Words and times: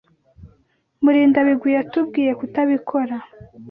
Murindabigwi 1.03 1.69
yatubwiye 1.77 2.31
kutabikora. 2.39 3.15